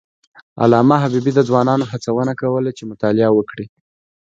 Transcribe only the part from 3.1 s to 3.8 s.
وکړي.